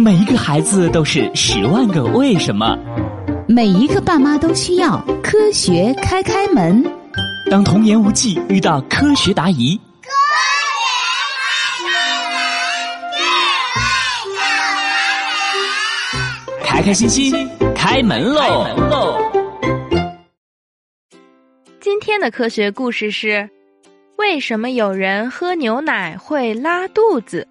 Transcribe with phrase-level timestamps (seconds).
[0.00, 2.78] 每一个孩子都是十万个为什么，
[3.48, 6.84] 每一个爸妈都需要科学开开门。
[7.50, 10.86] 当童言无忌遇到科学答疑，科学
[16.62, 19.18] 开开门，开开心心开门喽！
[21.80, 23.50] 今天的科学故事是：
[24.16, 27.48] 为什么有人喝牛奶会拉肚子？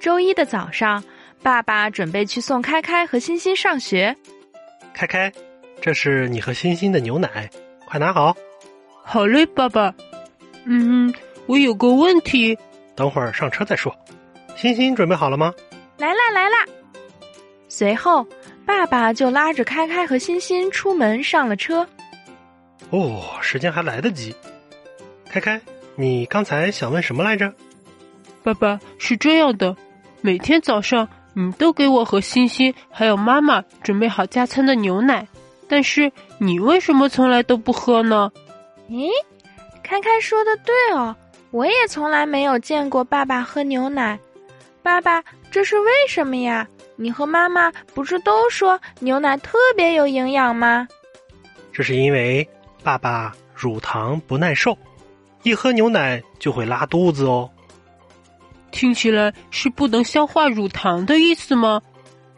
[0.00, 1.02] 周一的早上，
[1.42, 4.16] 爸爸准备去送开开和欣欣上学。
[4.94, 5.32] 开开，
[5.80, 7.50] 这是你和欣欣的牛奶，
[7.86, 8.36] 快拿好。
[9.02, 9.94] 好嘞，爸爸。
[10.64, 11.12] 嗯，
[11.46, 12.56] 我有个问题。
[12.94, 13.94] 等会儿上车再说。
[14.56, 15.52] 欣欣准备好了吗？
[15.98, 16.64] 来啦来啦！
[17.68, 18.26] 随后，
[18.66, 21.86] 爸爸就拉着开开和欣欣出门上了车。
[22.90, 24.34] 哦，时间还来得及。
[25.30, 25.60] 开开，
[25.96, 27.52] 你刚才想问什么来着？
[28.42, 29.76] 爸爸是这样的。
[30.20, 35.26] 每天早上，你都给我和欣欣还有妈妈准备好加餐的牛奶，
[35.68, 38.30] 但是你为什么从来都不喝呢？
[38.88, 39.08] 咦，
[39.82, 41.14] 开开说的对哦，
[41.50, 44.18] 我也从来没有见过爸爸喝牛奶。
[44.82, 46.66] 爸爸，这是为什么呀？
[46.96, 50.88] 你和妈妈不是都说牛奶特别有营养吗？
[51.72, 52.48] 这是因为
[52.82, 54.76] 爸爸乳糖不耐受，
[55.44, 57.48] 一喝牛奶就会拉肚子哦。
[58.70, 61.80] 听起来是不能消化乳糖的意思吗？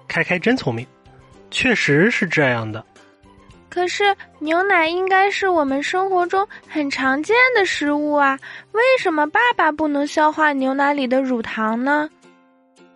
[0.09, 0.87] 开开真聪明，
[1.51, 2.85] 确实是这样的。
[3.69, 8.37] 可是牛奶应该是我们生活中很常见的食物啊，
[8.73, 12.11] 为什么爸爸不能消化牛奶里的乳糖呢？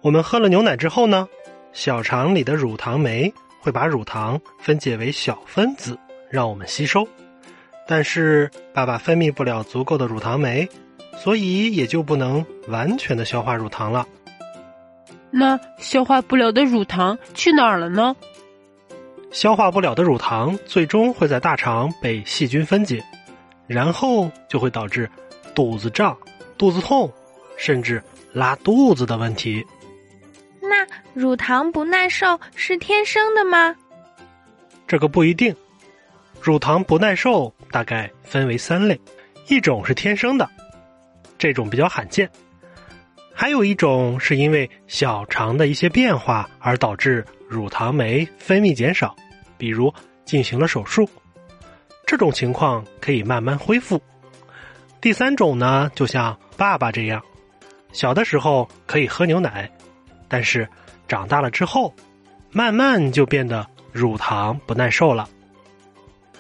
[0.01, 1.29] 我们喝了牛奶之后呢，
[1.73, 5.97] 小肠里的乳糖酶会把乳糖分解为小分子，
[6.29, 7.07] 让我们吸收。
[7.87, 10.69] 但是爸爸分泌不了足够的乳糖酶。
[11.17, 14.07] 所以也就不能完全的消化乳糖了。
[15.31, 18.15] 那消化不了的乳糖去哪儿了呢？
[19.33, 23.05] 消化不了的乳糖最终会在大肠被细菌分解，
[23.67, 25.11] 然后就会导致
[25.55, 26.17] 肚子胀、
[26.57, 27.13] 肚子痛，
[27.57, 28.01] 甚至
[28.33, 29.67] 拉肚子的问题。
[30.61, 33.75] 那乳糖不耐受是天生的吗？
[34.87, 35.55] 这个不一定。
[36.41, 39.01] 乳糖不耐受大概分为三类，
[39.49, 40.49] 一种是天生的。
[41.39, 42.31] 这种比较罕见，
[43.33, 49.15] 还有一种是因为小肠的一些变化而导致乳糖酶分泌减少，
[49.59, 49.93] 比如
[50.25, 51.09] 进行了手术，
[52.07, 54.01] 这种情况可以慢慢恢复。
[55.01, 57.23] 第三种呢，就像爸爸这样，
[57.93, 59.71] 小的时候可以喝牛奶，
[60.29, 60.67] 但是
[61.07, 61.95] 长大了之后，
[62.51, 65.29] 慢慢就变得乳糖不耐受了。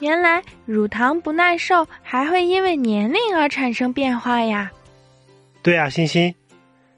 [0.01, 4.71] 原来乳糖不耐受还会因为年龄而产生变化呀。
[5.65, 6.35] 对啊，欣欣，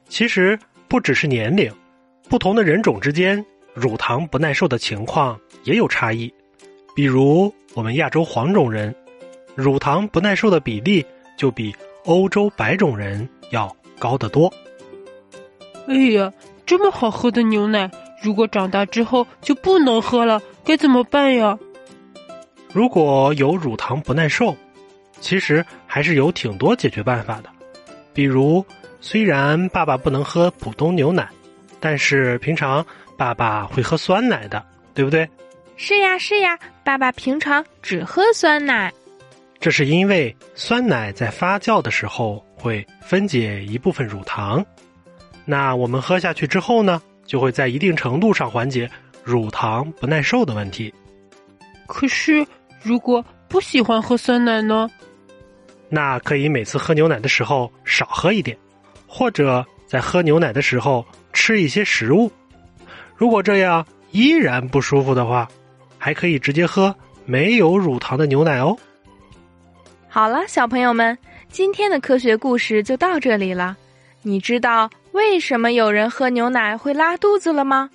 [0.09, 1.72] 其实不只是年龄，
[2.28, 6.34] 不同的人种之间乳糖不耐受的情况也有差异。
[6.93, 8.93] 比如我们亚洲黄种人，
[9.55, 11.06] 乳糖不耐受的比例
[11.38, 11.72] 就比
[12.06, 14.53] 欧洲白种人要高得多。
[15.87, 16.32] 哎呀，
[16.66, 17.88] 这么好喝的牛奶，
[18.21, 21.56] 如果长大之后就不能喝了，该怎么办呀？
[22.72, 24.56] 如果有乳糖不耐受，
[25.21, 27.50] 其实还是有挺多解决办法的。
[28.16, 28.65] 比如，
[28.99, 31.28] 虽然爸爸不能喝普通牛奶，
[31.78, 32.84] 但是平常
[33.15, 35.28] 爸爸会喝酸奶的，对不对？
[35.77, 38.91] 是呀，是呀，爸爸平常只喝酸奶。
[39.60, 44.65] 这是因为酸奶在发酵的时候会分解一部分乳糖，
[45.44, 48.91] 那我们喝下去之后呢，就会在一定程度上缓解
[49.22, 50.91] 乳糖不耐受的问题。
[51.87, 52.47] 可是，
[52.82, 54.88] 如果不喜欢喝酸奶呢？
[55.88, 58.56] 那可以每次喝牛奶的时候少喝一点，
[59.06, 62.30] 或者在喝牛奶的时候吃一些食物。
[63.16, 65.48] 如果这样依然不舒服的话，
[65.98, 66.94] 还可以直接喝
[67.25, 68.76] 没有乳糖的牛奶哦。
[70.08, 71.16] 好了，小朋友们，
[71.48, 73.76] 今天的科学故事就到这里了。
[74.22, 77.88] 你知道为什么有人喝牛奶会拉肚子了吗？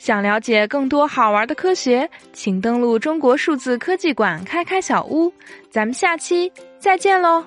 [0.00, 5.30] 想了解更多好玩的科学，请登录中国数字科技馆开开小屋。
[5.70, 7.44] 咱们下期再见喽！